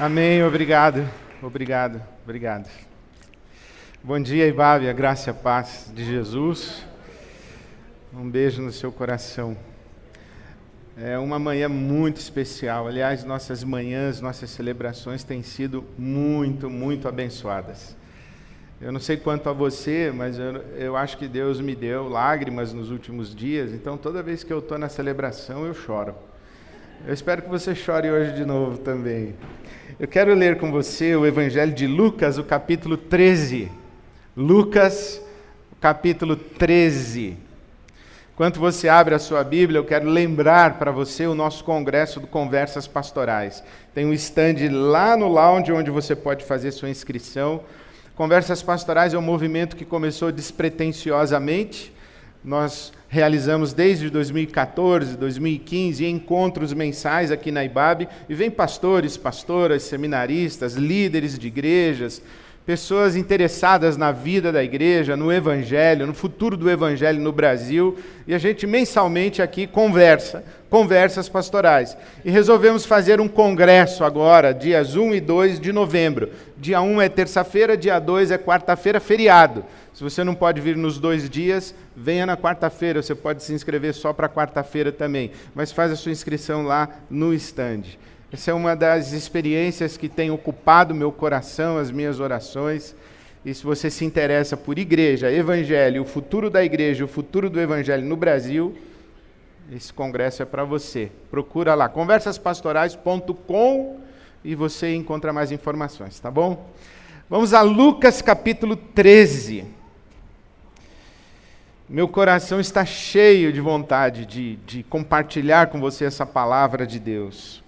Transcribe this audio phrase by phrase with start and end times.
[0.00, 1.04] Amém, obrigado,
[1.42, 2.70] obrigado, obrigado.
[4.00, 6.86] Bom dia, Ibabe, a graça e a paz de Jesus.
[8.14, 9.56] Um beijo no seu coração.
[10.96, 12.86] É uma manhã muito especial.
[12.86, 17.96] Aliás, nossas manhãs, nossas celebrações têm sido muito, muito abençoadas.
[18.80, 22.72] Eu não sei quanto a você, mas eu, eu acho que Deus me deu lágrimas
[22.72, 26.14] nos últimos dias, então toda vez que eu estou na celebração eu choro.
[27.06, 29.34] Eu espero que você chore hoje de novo também.
[29.98, 33.70] Eu quero ler com você o Evangelho de Lucas, o capítulo 13.
[34.36, 35.22] Lucas,
[35.80, 37.36] capítulo 13.
[38.34, 42.26] Enquanto você abre a sua Bíblia, eu quero lembrar para você o nosso congresso do
[42.26, 43.62] Conversas Pastorais.
[43.94, 47.62] Tem um stand lá no lounge onde você pode fazer sua inscrição.
[48.16, 51.92] Conversas Pastorais é um movimento que começou despretensiosamente.
[52.44, 60.74] Nós realizamos desde 2014, 2015 encontros mensais aqui na IBAB e vem pastores, pastoras, seminaristas,
[60.74, 62.22] líderes de igrejas,
[62.68, 68.34] pessoas interessadas na vida da igreja, no evangelho, no futuro do evangelho no Brasil, e
[68.34, 71.96] a gente mensalmente aqui conversa, conversas pastorais.
[72.22, 76.28] E resolvemos fazer um congresso agora, dias 1 e 2 de novembro.
[76.58, 79.64] Dia 1 é terça-feira, dia 2 é quarta-feira, feriado.
[79.98, 83.02] Se você não pode vir nos dois dias, venha na quarta-feira.
[83.02, 87.34] Você pode se inscrever só para quarta-feira também, mas faz a sua inscrição lá no
[87.34, 87.82] stand.
[88.30, 92.94] Essa é uma das experiências que tem ocupado meu coração, as minhas orações.
[93.44, 97.60] E se você se interessa por igreja, evangelho, o futuro da igreja, o futuro do
[97.60, 98.78] evangelho no Brasil,
[99.72, 101.10] esse congresso é para você.
[101.28, 104.00] Procura lá, conversaspastorais.com
[104.44, 106.70] e você encontra mais informações, tá bom?
[107.28, 109.77] Vamos a Lucas capítulo 13.
[111.90, 117.64] Meu coração está cheio de vontade de, de compartilhar com você essa palavra de Deus.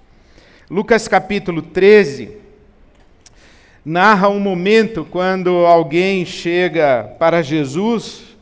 [0.70, 2.36] Lucas capítulo 13
[3.82, 8.36] narra um momento quando alguém chega para Jesus,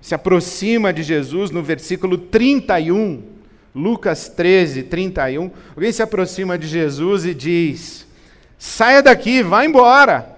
[0.00, 3.22] se aproxima de Jesus, no versículo 31,
[3.72, 5.48] Lucas 13, 31.
[5.76, 8.04] Alguém se aproxima de Jesus e diz:
[8.58, 10.36] Saia daqui, vá embora,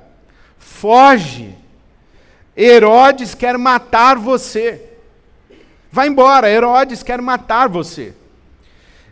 [0.58, 1.54] foge.
[2.56, 4.82] Herodes quer matar você.
[5.92, 8.14] Vá embora, Herodes quer matar você.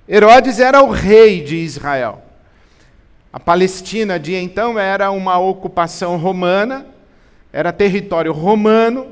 [0.09, 2.23] Herodes era o rei de Israel.
[3.33, 6.87] A Palestina de então era uma ocupação romana,
[7.53, 9.09] era território romano,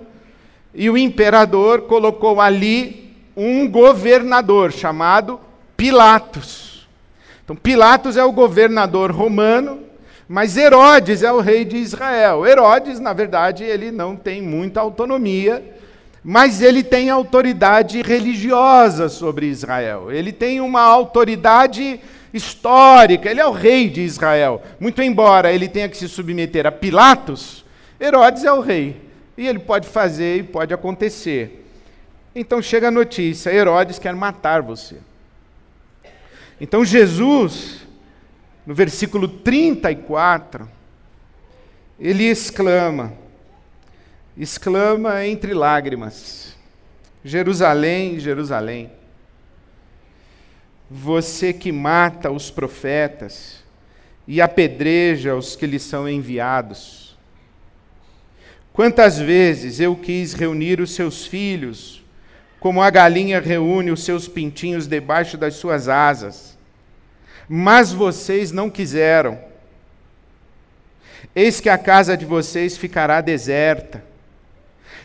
[0.74, 5.40] e o imperador colocou ali um governador chamado
[5.76, 6.86] Pilatos.
[7.44, 9.80] Então, Pilatos é o governador romano,
[10.32, 12.46] mas Herodes é o rei de Israel.
[12.46, 15.62] Herodes, na verdade, ele não tem muita autonomia,
[16.24, 20.10] mas ele tem autoridade religiosa sobre Israel.
[20.10, 22.00] Ele tem uma autoridade
[22.32, 24.62] histórica, ele é o rei de Israel.
[24.80, 27.62] Muito embora ele tenha que se submeter a Pilatos,
[28.00, 29.02] Herodes é o rei.
[29.36, 31.62] E ele pode fazer e pode acontecer.
[32.34, 34.96] Então chega a notícia: Herodes quer matar você.
[36.58, 37.82] Então Jesus,
[38.66, 40.68] no versículo 34,
[41.98, 43.12] ele exclama:
[44.36, 46.56] exclama entre lágrimas:
[47.24, 48.90] Jerusalém, Jerusalém,
[50.90, 53.62] você que mata os profetas
[54.26, 57.16] e apedreja os que lhes são enviados.
[58.72, 62.02] Quantas vezes eu quis reunir os seus filhos,
[62.58, 66.51] como a galinha reúne os seus pintinhos debaixo das suas asas,
[67.48, 69.38] mas vocês não quiseram.
[71.34, 74.12] Eis que a casa de vocês ficará deserta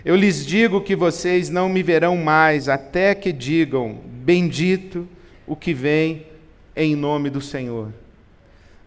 [0.07, 5.05] eu lhes digo que vocês não me verão mais, até que digam: Bendito
[5.45, 6.25] o que vem
[6.73, 7.91] em nome do Senhor.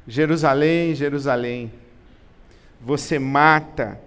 [0.08, 1.70] Jerusalém, Jerusalém,
[2.80, 4.00] você mata,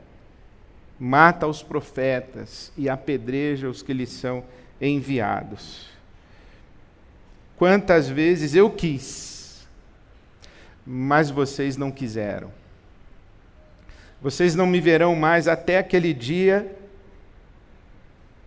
[1.00, 4.44] mata os profetas e apedreja os que lhes são
[4.82, 5.88] enviados.
[7.58, 9.33] Quantas vezes eu quis,
[10.86, 12.52] mas vocês não quiseram.
[14.22, 16.76] Vocês não me verão mais até aquele dia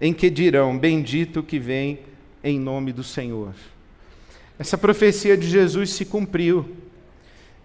[0.00, 2.00] em que dirão: Bendito que vem
[2.42, 3.54] em nome do Senhor.
[4.58, 6.76] Essa profecia de Jesus se cumpriu.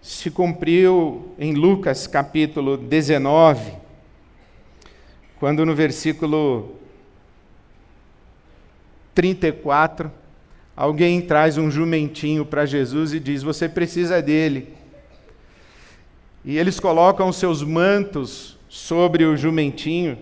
[0.02, 3.72] Se cumpriu em Lucas capítulo 19,
[5.38, 6.76] quando no versículo
[9.14, 10.12] 34,
[10.76, 14.68] alguém traz um jumentinho para Jesus e diz: Você precisa dele.
[16.44, 20.18] E eles colocam seus mantos sobre o jumentinho.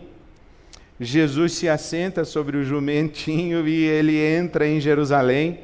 [1.00, 5.61] Jesus se assenta sobre o jumentinho e ele entra em Jerusalém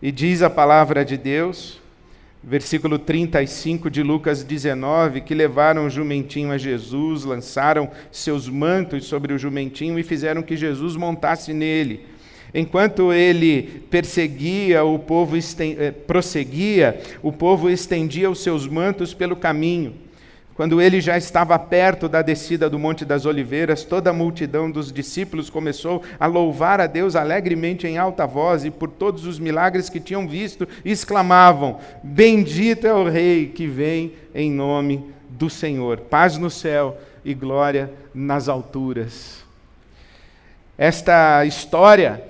[0.00, 1.80] e diz a palavra de Deus.
[2.48, 9.32] versículo 35 de Lucas 19, que levaram o jumentinho a Jesus, lançaram seus mantos sobre
[9.32, 12.06] o jumentinho e fizeram que Jesus montasse nele.
[12.54, 19.94] Enquanto ele perseguia, o povo eh, prosseguia, o povo estendia os seus mantos pelo caminho.
[20.56, 24.90] Quando ele já estava perto da descida do Monte das Oliveiras, toda a multidão dos
[24.90, 29.90] discípulos começou a louvar a Deus alegremente em alta voz e por todos os milagres
[29.90, 36.00] que tinham visto, exclamavam: Bendito é o Rei que vem em nome do Senhor.
[36.00, 39.44] Paz no céu e glória nas alturas.
[40.78, 42.22] Esta história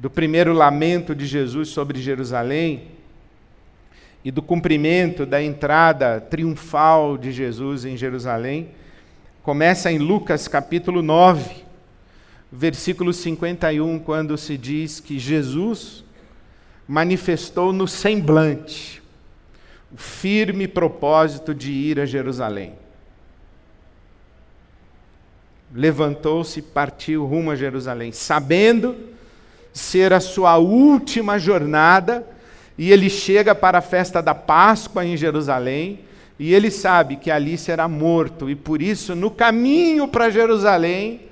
[0.00, 2.84] do primeiro lamento de Jesus sobre Jerusalém
[4.24, 8.70] e do cumprimento da entrada triunfal de Jesus em Jerusalém,
[9.42, 11.66] começa em Lucas capítulo 9,
[12.50, 16.02] versículo 51, quando se diz que Jesus
[16.88, 19.02] manifestou no semblante
[19.92, 22.72] o firme propósito de ir a Jerusalém.
[25.74, 29.09] Levantou-se e partiu rumo a Jerusalém, sabendo
[29.72, 32.26] ser a sua última jornada
[32.80, 36.00] e ele chega para a festa da Páscoa em Jerusalém,
[36.38, 41.28] e ele sabe que ali será morto, e por isso, no caminho para Jerusalém,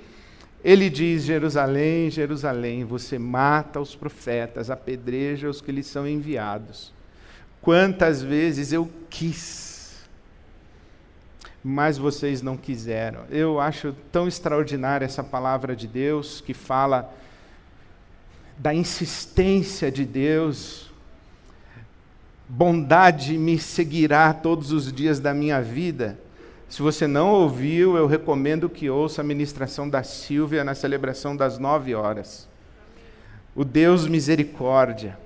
[0.63, 6.93] ele diz: Jerusalém, Jerusalém, você mata os profetas, apedreja os que lhes são enviados.
[7.63, 10.07] Quantas vezes eu quis,
[11.65, 13.21] mas vocês não quiseram.
[13.31, 17.11] Eu acho tão extraordinária essa palavra de Deus que fala
[18.59, 20.89] da insistência de Deus
[22.49, 26.19] bondade me seguirá todos os dias da minha vida.
[26.69, 31.59] Se você não ouviu, eu recomendo que ouça a ministração da Silvia na celebração das
[31.59, 32.49] nove horas.
[33.55, 35.19] O Deus misericórdia,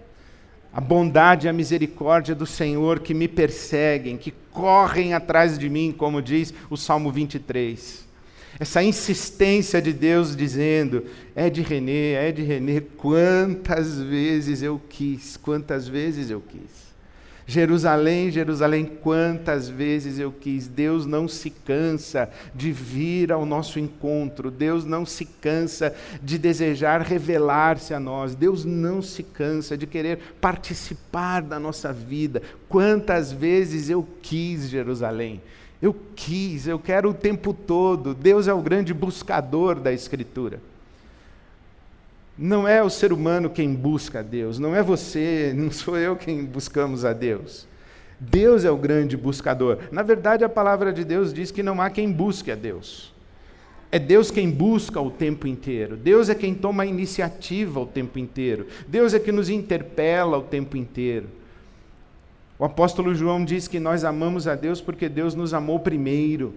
[0.73, 5.95] a bondade e a misericórdia do Senhor que me perseguem, que correm atrás de mim,
[5.97, 8.12] como diz o Salmo 23.
[8.59, 11.05] Essa insistência de Deus dizendo:
[11.35, 16.93] é de Renê, é de Renê, quantas vezes eu quis, quantas vezes eu quis.
[17.47, 20.69] Jerusalém, Jerusalém, quantas vezes eu quis.
[20.69, 27.01] Deus não se cansa de vir ao nosso encontro, Deus não se cansa de desejar
[27.03, 32.41] revelar-se a nós, Deus não se cansa de querer participar da nossa vida.
[32.69, 35.43] Quantas vezes eu quis Jerusalém.
[35.83, 38.15] Eu quis, eu quero o tempo todo.
[38.15, 40.61] Deus é o grande buscador da Escritura.
[42.39, 46.15] Não é o ser humano quem busca a Deus, não é você, não sou eu
[46.15, 47.67] quem buscamos a Deus.
[48.19, 49.79] Deus é o grande buscador.
[49.91, 53.13] Na verdade, a palavra de Deus diz que não há quem busque a Deus.
[53.91, 55.97] É Deus quem busca o tempo inteiro.
[55.97, 58.69] Deus é quem toma a iniciativa o tempo inteiro.
[58.87, 61.29] Deus é que nos interpela o tempo inteiro.
[62.63, 66.55] O apóstolo João diz que nós amamos a Deus porque Deus nos amou primeiro.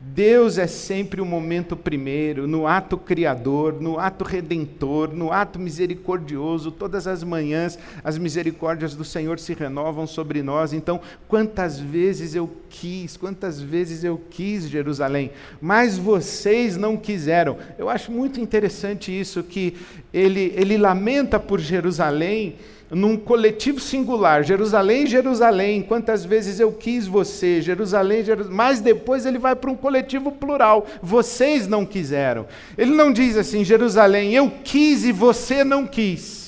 [0.00, 6.70] Deus é sempre o momento primeiro, no ato criador, no ato redentor, no ato misericordioso.
[6.70, 10.72] Todas as manhãs as misericórdias do Senhor se renovam sobre nós.
[10.72, 10.98] Então,
[11.28, 17.58] quantas vezes eu quis, quantas vezes eu quis Jerusalém, mas vocês não quiseram.
[17.76, 19.76] Eu acho muito interessante isso, que
[20.14, 22.56] ele, ele lamenta por Jerusalém
[22.94, 29.38] num coletivo singular, Jerusalém, Jerusalém, quantas vezes eu quis você, Jerusalém, Jerusalém, mas depois ele
[29.38, 32.46] vai para um coletivo plural, vocês não quiseram.
[32.78, 36.44] Ele não diz assim, Jerusalém, eu quis e você não quis.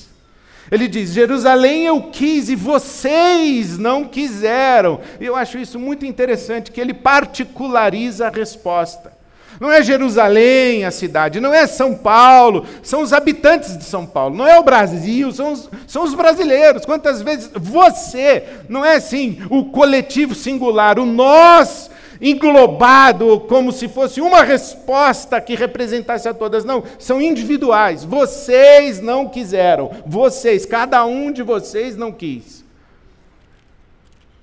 [0.71, 4.99] Ele diz: Jerusalém eu quis e vocês não quiseram.
[5.19, 9.16] E eu acho isso muito interessante, que ele particulariza a resposta.
[9.59, 14.35] Não é Jerusalém a cidade, não é São Paulo, são os habitantes de São Paulo,
[14.35, 16.85] não é o Brasil, são os, são os brasileiros.
[16.85, 21.89] Quantas vezes você, não é assim o coletivo singular, o nós
[22.21, 26.65] englobado como se fosse uma resposta que representasse a todas.
[26.65, 28.03] Não, são individuais.
[28.03, 32.65] Vocês não quiseram, vocês, cada um de vocês não quis.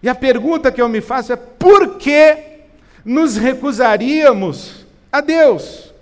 [0.03, 2.37] E a pergunta que eu me faço é: por que
[3.05, 4.84] nos recusaríamos
[5.15, 5.93] a Deus.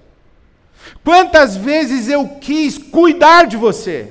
[1.04, 4.10] Quantas vezes eu quis cuidar de você,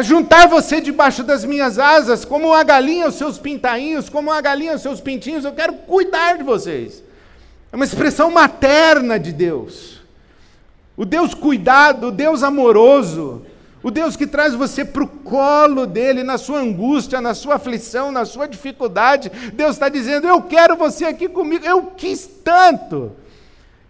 [0.00, 4.74] juntar você debaixo das minhas asas, como uma galinha os seus pintainhos, como uma galinha
[4.74, 7.02] os seus pintinhos, eu quero cuidar de vocês.
[7.72, 10.02] É uma expressão materna de Deus.
[10.94, 13.46] O Deus cuidado, o Deus amoroso,
[13.82, 18.12] o Deus que traz você para o colo dele na sua angústia, na sua aflição,
[18.12, 19.32] na sua dificuldade.
[19.54, 21.64] Deus está dizendo: Eu quero você aqui comigo.
[21.64, 23.21] Eu quis tanto.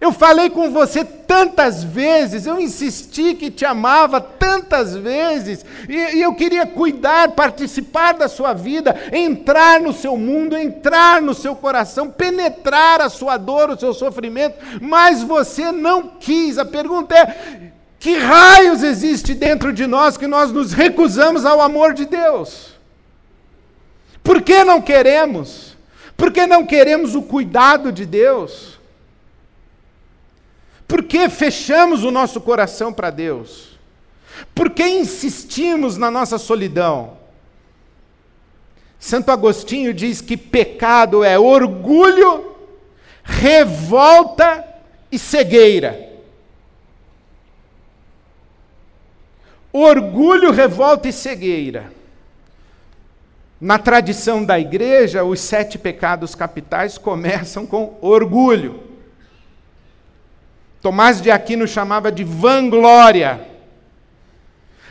[0.03, 6.21] Eu falei com você tantas vezes, eu insisti que te amava tantas vezes, e, e,
[6.21, 12.11] eu queria cuidar, participar da sua vida, entrar no seu mundo, entrar no seu coração,
[12.11, 16.59] penetrar a sua dor, o seu sofrimento, mas você não quis.
[16.59, 21.95] A pergunta é: que raios existe dentro de nós que nós nos recusamos ao amor
[21.95, 22.73] de Deus?
[24.21, 25.77] Por que não queremos?
[26.17, 28.82] Por que não queremos o cuidado de Deus?
[30.87, 33.79] Por que fechamos o nosso coração para Deus?
[34.55, 37.17] Por que insistimos na nossa solidão?
[38.99, 42.55] Santo Agostinho diz que pecado é orgulho,
[43.25, 44.65] revolta
[45.11, 46.11] e cegueira.
[49.73, 51.93] Orgulho, revolta e cegueira.
[53.61, 58.92] Na tradição da igreja, os sete pecados capitais começam com orgulho.
[60.83, 63.49] Tomás de Aquino chamava de vanglória.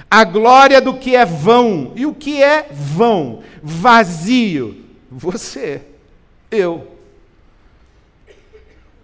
[0.09, 1.91] A glória do que é vão.
[1.95, 3.43] E o que é vão?
[3.61, 4.85] Vazio.
[5.11, 5.81] Você,
[6.49, 6.87] eu.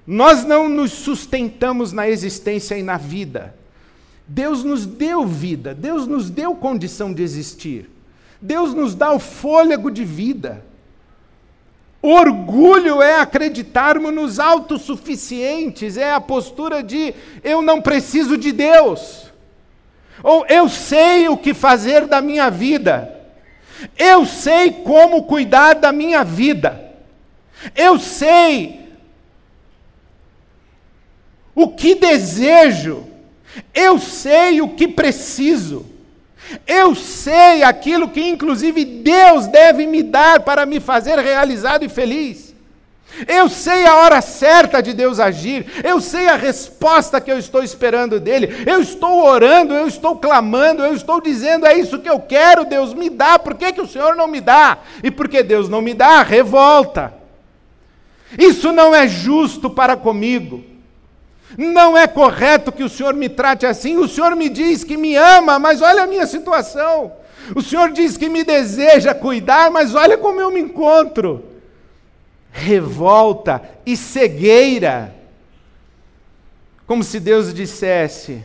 [0.05, 3.53] Nós não nos sustentamos na existência e na vida.
[4.25, 7.89] Deus nos deu vida, Deus nos deu condição de existir.
[8.41, 10.63] Deus nos dá o fôlego de vida.
[12.09, 19.29] Orgulho é acreditarmos nos autossuficientes, é a postura de eu não preciso de Deus,
[20.23, 23.13] ou eu sei o que fazer da minha vida,
[23.97, 26.93] eu sei como cuidar da minha vida,
[27.75, 28.87] eu sei
[31.53, 33.05] o que desejo,
[33.73, 35.85] eu sei o que preciso.
[36.65, 42.47] Eu sei aquilo que, inclusive, Deus deve me dar para me fazer realizado e feliz.
[43.27, 47.63] Eu sei a hora certa de Deus agir, eu sei a resposta que eu estou
[47.63, 52.19] esperando dele, eu estou orando, eu estou clamando, eu estou dizendo: é isso que eu
[52.19, 54.77] quero, Deus me dá, por que, que o Senhor não me dá?
[55.01, 57.13] E porque Deus não me dá, revolta.
[58.37, 60.63] Isso não é justo para comigo.
[61.55, 63.97] Não é correto que o Senhor me trate assim.
[63.97, 67.13] O Senhor me diz que me ama, mas olha a minha situação.
[67.55, 71.45] O Senhor diz que me deseja cuidar, mas olha como eu me encontro.
[72.51, 75.15] Revolta e cegueira.
[76.85, 78.43] Como se Deus dissesse: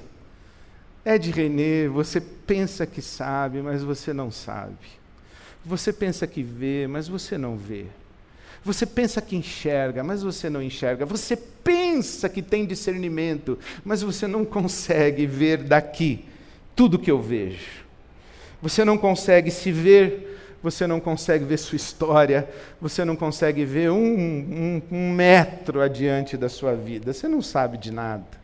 [1.04, 4.76] É de Renê, você pensa que sabe, mas você não sabe.
[5.64, 7.86] Você pensa que vê, mas você não vê.
[8.64, 11.04] Você pensa que enxerga, mas você não enxerga.
[11.04, 11.81] Você pensa
[12.28, 16.24] que tem discernimento, mas você não consegue ver daqui
[16.74, 17.82] tudo que eu vejo.
[18.62, 22.48] Você não consegue se ver, você não consegue ver sua história,
[22.80, 27.12] você não consegue ver um, um, um metro adiante da sua vida.
[27.12, 28.40] Você não sabe de nada.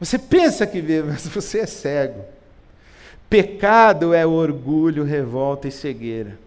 [0.00, 2.24] Você pensa que vê, mas você é cego.
[3.30, 6.44] Pecado é orgulho, revolta e cegueira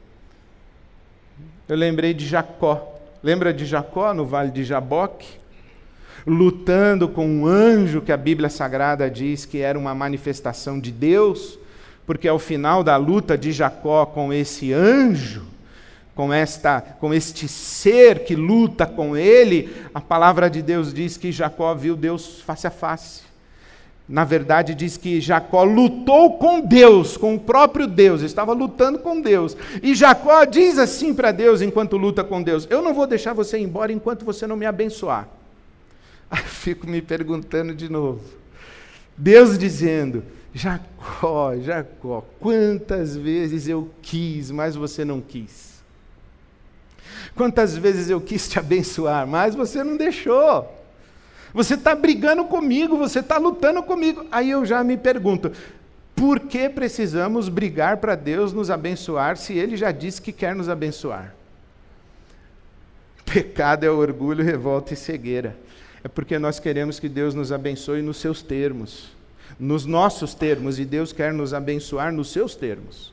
[1.68, 2.96] eu lembrei de Jacó.
[3.22, 5.38] Lembra de Jacó no vale de Jaboque?
[6.28, 11.58] Lutando com um anjo que a Bíblia Sagrada diz que era uma manifestação de Deus,
[12.06, 15.46] porque ao final da luta de Jacó com esse anjo,
[16.14, 21.32] com, esta, com este ser que luta com ele, a palavra de Deus diz que
[21.32, 23.22] Jacó viu Deus face a face.
[24.10, 29.22] Na verdade, diz que Jacó lutou com Deus, com o próprio Deus, estava lutando com
[29.22, 29.56] Deus.
[29.84, 33.60] E Jacó diz assim para Deus enquanto luta com Deus: Eu não vou deixar você
[33.60, 35.37] ir embora enquanto você não me abençoar.
[36.30, 38.24] Aí fico me perguntando de novo.
[39.18, 45.78] Deus dizendo: Jacó, Jacó, quantas vezes eu quis, mas você não quis.
[47.36, 50.74] Quantas vezes eu quis te abençoar, mas você não deixou.
[51.54, 54.26] Você está brigando comigo, você está lutando comigo.
[54.32, 55.52] Aí eu já me pergunto:
[56.16, 60.68] por que precisamos brigar para Deus nos abençoar se Ele já disse que quer nos
[60.68, 61.34] abençoar?
[63.26, 65.56] Pecado é orgulho, revolta e cegueira.
[66.08, 69.10] É porque nós queremos que Deus nos abençoe nos seus termos,
[69.60, 73.12] nos nossos termos, e Deus quer nos abençoar nos seus termos.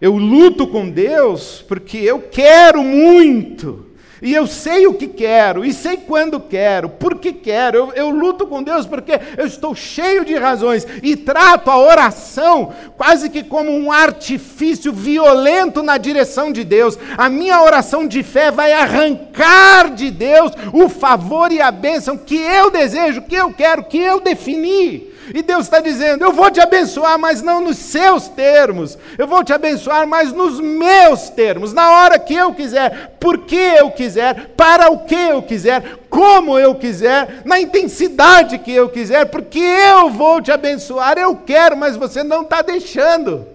[0.00, 3.89] Eu luto com Deus porque eu quero muito.
[4.22, 7.76] E eu sei o que quero, e sei quando quero, por que quero.
[7.76, 12.72] Eu, eu, luto com Deus porque eu estou cheio de razões e trato a oração
[12.96, 16.98] quase que como um artifício violento na direção de Deus.
[17.16, 22.36] A minha oração de fé vai arrancar de Deus o favor e a bênção que
[22.36, 25.10] eu desejo, que eu quero, que eu defini.
[25.34, 28.98] E Deus está dizendo: Eu vou te abençoar, mas não nos seus termos.
[29.16, 33.90] Eu vou te abençoar, mas nos meus termos, na hora que eu quiser, porque eu
[33.90, 39.58] quiser, para o que eu quiser, como eu quiser, na intensidade que eu quiser, porque
[39.58, 41.18] eu vou te abençoar.
[41.18, 43.46] Eu quero, mas você não está deixando.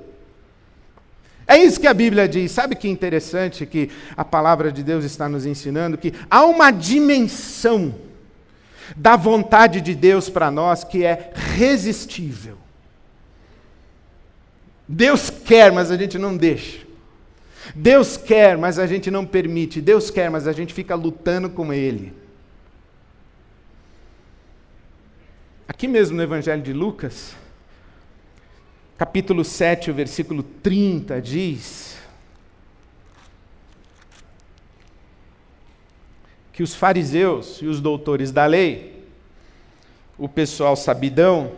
[1.47, 2.51] É isso que a Bíblia diz.
[2.51, 5.97] Sabe que interessante que a palavra de Deus está nos ensinando?
[5.97, 7.93] Que há uma dimensão
[8.95, 12.57] da vontade de Deus para nós que é resistível.
[14.87, 16.85] Deus quer, mas a gente não deixa.
[17.73, 19.81] Deus quer, mas a gente não permite.
[19.81, 22.13] Deus quer, mas a gente fica lutando com Ele.
[25.67, 27.35] Aqui mesmo no Evangelho de Lucas,
[28.97, 31.94] capítulo 7, o versículo 30 diz:
[36.55, 39.03] que os fariseus e os doutores da lei,
[40.17, 41.51] o pessoal sabidão,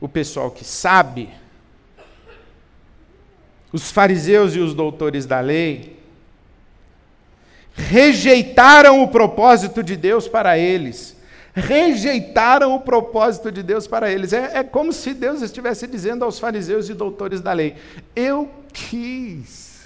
[0.00, 1.28] o pessoal que sabe,
[3.72, 5.98] os fariseus e os doutores da lei,
[7.74, 11.20] rejeitaram o propósito de Deus para eles
[11.54, 14.32] rejeitaram o propósito de Deus para eles.
[14.32, 17.76] É, é, como se Deus estivesse dizendo aos fariseus e doutores da lei:
[18.16, 19.82] Eu quis.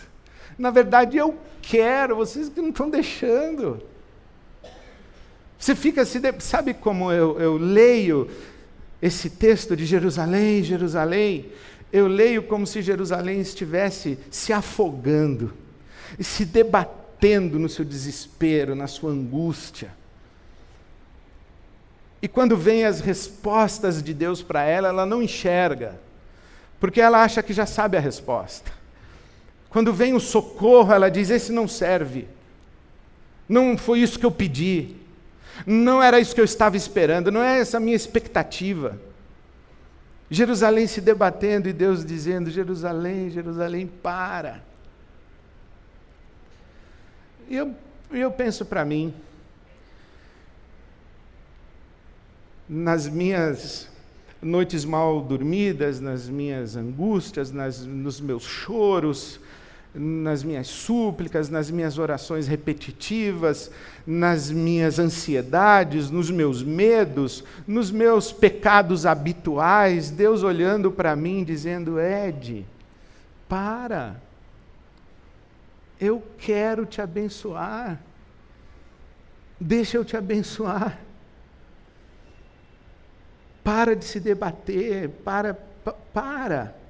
[0.56, 1.36] Na verdade, eu
[1.68, 3.82] quero, vocês que não estão deixando.
[5.58, 8.30] Você fica assim, sabe como eu, eu leio
[9.02, 11.50] esse texto de Jerusalém, Jerusalém?
[11.92, 15.52] Eu leio como se Jerusalém estivesse se afogando,
[16.20, 19.90] se debatendo no seu desespero, na sua angústia.
[22.20, 25.98] E quando vem as respostas de Deus para ela, ela não enxerga,
[26.78, 28.75] porque ela acha que já sabe a resposta.
[29.68, 32.28] Quando vem o socorro, ela diz: Esse não serve.
[33.48, 34.96] Não foi isso que eu pedi.
[35.64, 37.30] Não era isso que eu estava esperando.
[37.30, 38.98] Não é essa a minha expectativa.
[40.30, 44.62] Jerusalém se debatendo e Deus dizendo: Jerusalém, Jerusalém, para.
[47.48, 47.74] E eu,
[48.10, 49.14] eu penso para mim,
[52.68, 53.88] nas minhas
[54.42, 59.40] noites mal dormidas, nas minhas angústias, nas, nos meus choros,
[59.98, 63.70] nas minhas súplicas, nas minhas orações repetitivas,
[64.06, 71.98] nas minhas ansiedades, nos meus medos, nos meus pecados habituais, Deus olhando para mim dizendo:
[71.98, 72.66] Ed,
[73.48, 74.20] para,
[76.00, 78.00] eu quero te abençoar,
[79.58, 81.00] deixa eu te abençoar.
[83.64, 85.54] Para de se debater, para,
[86.14, 86.85] para.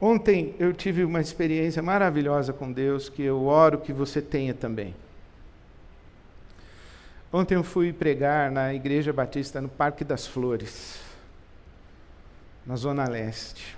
[0.00, 4.94] Ontem eu tive uma experiência maravilhosa com Deus que eu oro que você tenha também.
[7.32, 11.00] Ontem eu fui pregar na Igreja Batista no Parque das Flores,
[12.64, 13.76] na Zona Leste.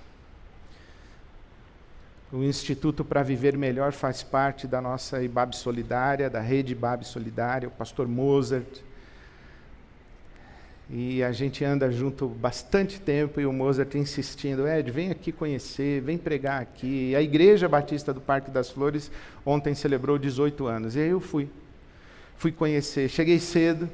[2.31, 7.67] O Instituto para Viver Melhor faz parte da nossa IBAB Solidária, da rede IBAB Solidária,
[7.67, 8.81] o pastor Mozart,
[10.91, 16.01] e a gente anda junto bastante tempo e o Mozart insistindo, Ed, vem aqui conhecer,
[16.01, 17.15] vem pregar aqui.
[17.15, 19.11] A Igreja Batista do Parque das Flores
[19.45, 20.95] ontem celebrou 18 anos.
[20.95, 21.47] E aí eu fui.
[22.37, 23.07] Fui conhecer.
[23.07, 23.87] Cheguei cedo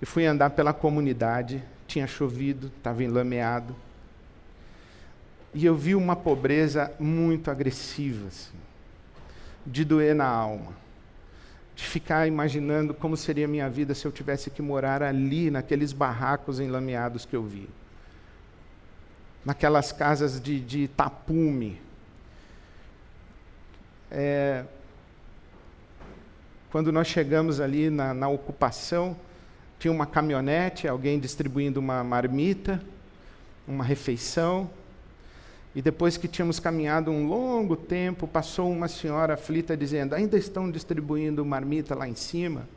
[0.00, 1.62] e fui andar pela comunidade.
[1.86, 3.76] Tinha chovido, estava enlameado.
[5.52, 8.56] E eu vi uma pobreza muito agressiva, assim,
[9.66, 10.83] de doer na alma
[11.74, 15.92] de ficar imaginando como seria a minha vida se eu tivesse que morar ali, naqueles
[15.92, 17.68] barracos enlameados que eu vi.
[19.44, 21.80] Naquelas casas de, de tapume.
[24.10, 24.64] É,
[26.70, 29.16] quando nós chegamos ali na, na ocupação,
[29.78, 32.80] tinha uma caminhonete, alguém distribuindo uma marmita,
[33.66, 34.70] uma refeição.
[35.74, 40.70] E depois que tínhamos caminhado um longo tempo, passou uma senhora aflita dizendo: Ainda estão
[40.70, 42.68] distribuindo marmita lá em cima?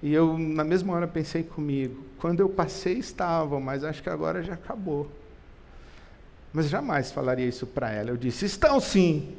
[0.00, 4.42] E eu, na mesma hora, pensei comigo: quando eu passei, estavam, mas acho que agora
[4.42, 5.10] já acabou.
[6.52, 8.10] Mas jamais falaria isso para ela.
[8.10, 9.36] Eu disse: Estão sim.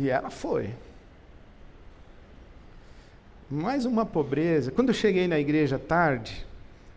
[0.00, 0.70] E ela foi.
[3.48, 4.72] Mais uma pobreza.
[4.72, 6.44] Quando eu cheguei na igreja tarde,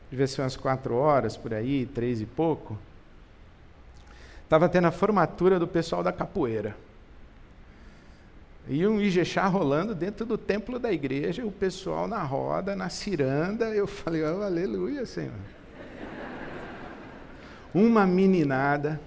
[0.09, 2.77] devia ser umas quatro horas por aí, três e pouco.
[4.55, 6.77] Estava tendo a formatura do pessoal da capoeira.
[8.69, 13.65] E um Ijexá rolando dentro do templo da igreja, o pessoal na roda, na ciranda.
[13.75, 15.33] Eu falei, oh, aleluia, Senhor.
[17.73, 18.97] Uma meninada.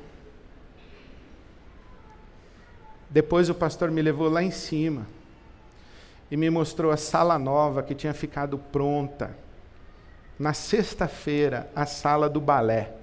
[3.08, 5.06] Depois o pastor me levou lá em cima.
[6.30, 9.34] e me mostrou a sala nova que tinha ficado pronta.
[10.38, 12.97] Na sexta-feira, a sala do balé.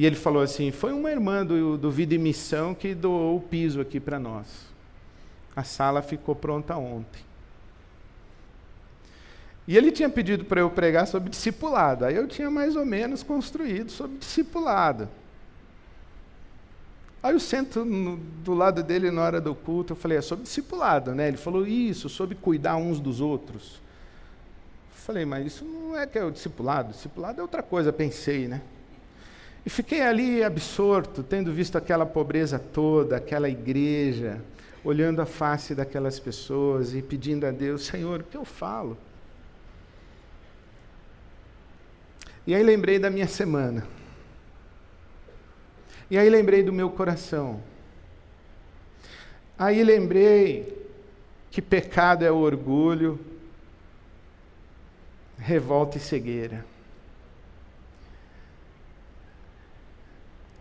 [0.00, 3.40] E ele falou assim: foi uma irmã do, do Vida e Missão que doou o
[3.42, 4.46] piso aqui para nós.
[5.54, 7.20] A sala ficou pronta ontem.
[9.68, 12.06] E ele tinha pedido para eu pregar sobre discipulado.
[12.06, 15.06] Aí eu tinha mais ou menos construído sobre discipulado.
[17.22, 20.44] Aí eu sento no, do lado dele na hora do culto, eu falei, é sobre
[20.44, 21.28] discipulado, né?
[21.28, 23.82] Ele falou, isso, sobre cuidar uns dos outros.
[24.94, 28.48] Eu falei, mas isso não é que é o discipulado, discipulado é outra coisa, pensei,
[28.48, 28.62] né?
[29.64, 34.40] E fiquei ali absorto, tendo visto aquela pobreza toda, aquela igreja,
[34.82, 38.96] olhando a face daquelas pessoas e pedindo a Deus, Senhor, o que eu falo?
[42.46, 43.86] E aí lembrei da minha semana.
[46.10, 47.62] E aí lembrei do meu coração.
[49.58, 50.88] Aí lembrei
[51.50, 53.20] que pecado é orgulho,
[55.38, 56.64] revolta e cegueira.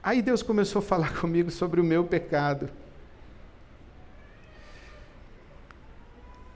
[0.10, 2.68] Aí Deus começou a falar comigo sobre o meu pecado.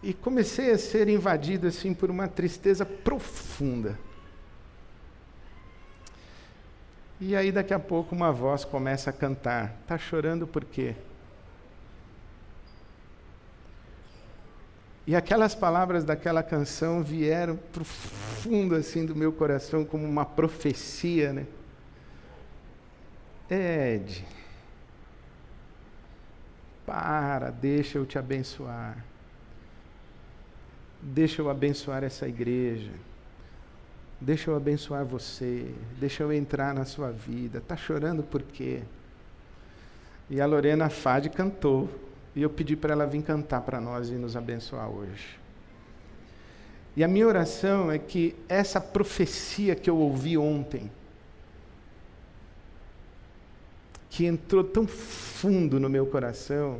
[0.02, 4.00] E comecei a ser invadido assim por uma tristeza profunda.
[7.22, 9.78] E aí daqui a pouco uma voz começa a cantar.
[9.86, 10.96] Tá chorando por quê?
[15.06, 21.46] E aquelas palavras daquela canção vieram profundo assim do meu coração como uma profecia, né?
[23.50, 24.26] Ed,
[26.86, 29.04] para, deixa eu te abençoar.
[31.02, 32.92] Deixa eu abençoar essa igreja.
[34.20, 35.74] Deixa eu abençoar você.
[36.00, 37.58] Deixa eu entrar na sua vida.
[37.58, 38.82] Está chorando por quê?
[40.30, 41.90] E a Lorena Fade cantou.
[42.36, 45.40] E eu pedi para ela vir cantar para nós e nos abençoar hoje.
[46.96, 50.92] E a minha oração é que essa profecia que eu ouvi ontem,
[54.14, 56.80] que entrou tão fundo no meu coração,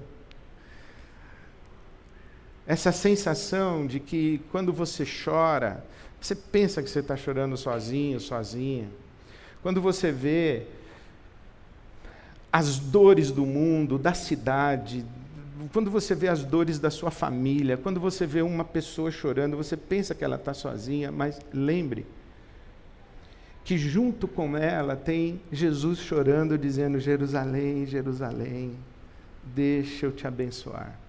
[2.68, 5.84] essa sensação de que quando você chora,
[6.22, 8.88] você pensa que você está chorando sozinho, sozinha.
[9.64, 10.68] Quando você vê
[12.52, 15.04] as dores do mundo, da cidade,
[15.74, 19.76] quando você vê as dores da sua família, quando você vê uma pessoa chorando, você
[19.76, 22.06] pensa que ela está sozinha, mas lembre
[23.64, 28.76] que junto com ela tem Jesus chorando, dizendo: Jerusalém, Jerusalém,
[29.44, 31.00] deixa eu te abençoar.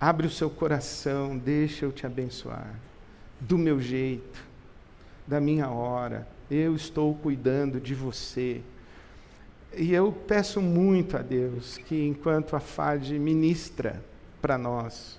[0.00, 2.74] Abre o seu coração, deixa eu te abençoar
[3.40, 4.44] do meu jeito,
[5.26, 6.26] da minha hora.
[6.50, 8.60] Eu estou cuidando de você.
[9.76, 14.04] E eu peço muito a Deus que, enquanto a FAD ministra
[14.40, 15.18] para nós,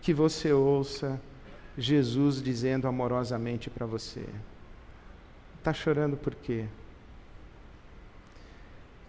[0.00, 1.18] que você ouça
[1.78, 4.24] Jesus dizendo amorosamente para você:
[5.62, 6.66] Está chorando por quê?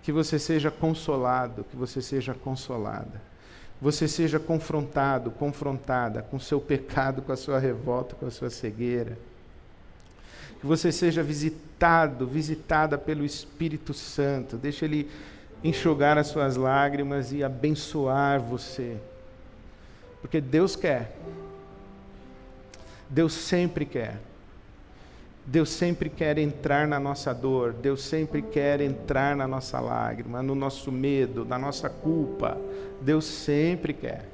[0.03, 3.33] Que você seja consolado, que você seja consolada
[3.83, 9.17] você seja confrontado, confrontada com seu pecado, com a sua revolta, com a sua cegueira.
[10.61, 14.55] Que você seja visitado, visitada pelo Espírito Santo.
[14.55, 15.11] Deixa ele
[15.61, 18.95] enxugar as suas lágrimas e abençoar você.
[20.21, 21.17] Porque Deus quer.
[23.09, 24.17] Deus sempre quer.
[25.45, 30.55] Deus sempre quer entrar na nossa dor, Deus sempre quer entrar na nossa lágrima, no
[30.55, 32.57] nosso medo, na nossa culpa.
[33.01, 34.25] Deus sempre quer.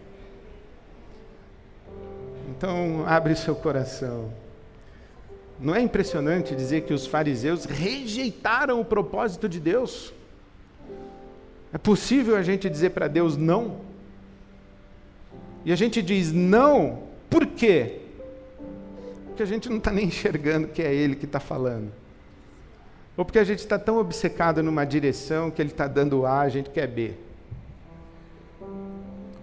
[2.50, 4.32] Então, abre seu coração.
[5.60, 10.14] Não é impressionante dizer que os fariseus rejeitaram o propósito de Deus?
[11.74, 13.80] É possível a gente dizer para Deus não?
[15.66, 18.02] E a gente diz não, por quê?
[19.40, 21.94] Porque a gente não está nem enxergando que é Ele que está falando.
[23.16, 26.50] Ou porque a gente está tão obcecado numa direção que Ele está dando A, a
[26.50, 27.14] gente quer B.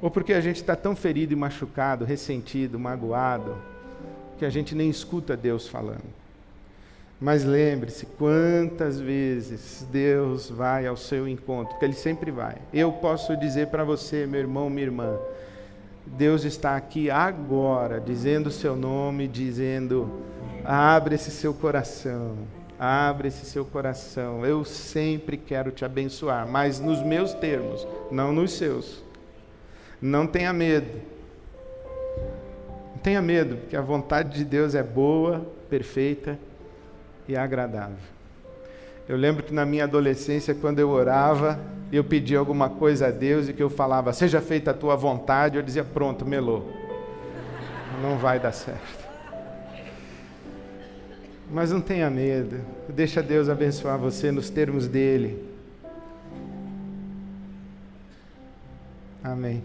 [0.03, 3.57] Ou porque a gente está tão ferido e machucado, ressentido, magoado,
[4.39, 6.05] que a gente nem escuta Deus falando.
[7.19, 12.57] Mas lembre-se, quantas vezes Deus vai ao seu encontro, porque Ele sempre vai.
[12.71, 15.19] Eu posso dizer para você, meu irmão, minha irmã,
[16.07, 20.23] Deus está aqui agora, dizendo o seu nome, dizendo:
[20.65, 22.37] abre esse seu coração,
[22.79, 24.47] abre esse seu coração.
[24.47, 29.05] Eu sempre quero te abençoar, mas nos meus termos, não nos seus.
[30.01, 31.01] Não tenha medo.
[32.95, 36.39] Não tenha medo, porque a vontade de Deus é boa, perfeita
[37.29, 38.16] e agradável.
[39.09, 41.61] Eu lembro que na minha adolescência, quando eu orava,
[41.93, 45.57] eu pedia alguma coisa a Deus e que eu falava, seja feita a tua vontade,
[45.57, 46.73] eu dizia, pronto, melou.
[48.03, 49.07] Não vai dar certo.
[51.51, 55.45] Mas não tenha medo, deixa Deus abençoar você nos termos dele.
[59.23, 59.63] Amém.